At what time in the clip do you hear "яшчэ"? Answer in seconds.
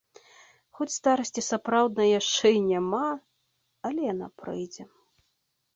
2.19-2.47